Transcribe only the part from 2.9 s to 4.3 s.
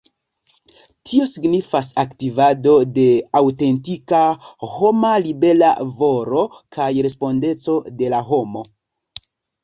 de aŭtentika